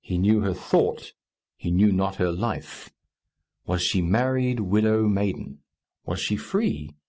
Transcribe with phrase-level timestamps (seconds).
[0.00, 1.12] He knew her thought;
[1.56, 2.90] he knew not her life.
[3.64, 5.60] Was she married, widow, maiden?
[6.04, 6.96] Was she free?